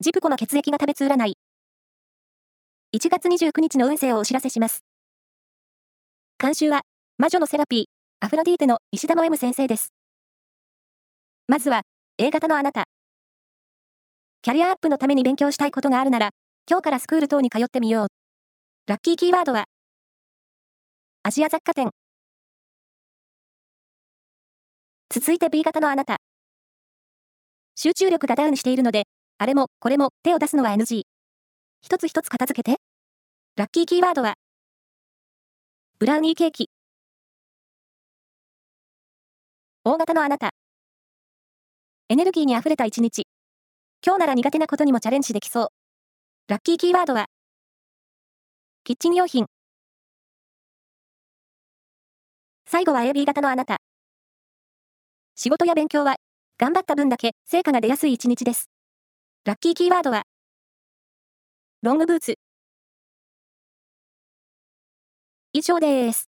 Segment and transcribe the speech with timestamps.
[0.00, 1.36] ジプコの血液が食べつ占い。
[2.96, 4.84] 1月29日の運勢をお知らせします。
[6.40, 6.82] 監修は、
[7.16, 7.84] 魔女のセラピー、
[8.24, 9.92] アフロディーテの石田の M 先生です。
[11.48, 11.82] まずは、
[12.16, 12.84] A 型のあなた。
[14.42, 16.30] キャリアアップのために勉強したいことがあるなら、
[16.70, 18.06] 今日からスクール等に通ってみよう。
[18.86, 19.64] ラッキーキーワードは、
[21.24, 21.90] アジア雑貨店。
[25.10, 26.18] 続いて B 型のあなた。
[27.74, 29.08] 集中力がダウンしているので、
[29.40, 31.02] あれも、これも、手を出すのは NG。
[31.80, 32.80] 一つ一つ片付けて。
[33.54, 34.34] ラッキーキーワードは、
[36.00, 36.68] ブラウニーケーキ。
[39.84, 40.50] 大型のあなた。
[42.08, 43.28] エネルギーに溢れた一日。
[44.04, 45.68] 今日なら苦手なことにもチャレンジできそう。
[46.48, 47.26] ラッキーキーワードは、
[48.82, 49.46] キッチン用品。
[52.66, 53.76] 最後は AB 型のあなた。
[55.36, 56.16] 仕事や勉強は、
[56.58, 58.68] 頑張った分だけ成果が出やすい一日です。
[59.48, 60.24] ラッキーキーワードは、
[61.80, 62.38] ロングブーツ。
[65.54, 66.27] 以上です。